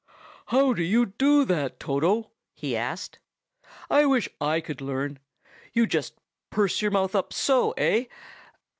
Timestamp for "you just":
5.73-6.15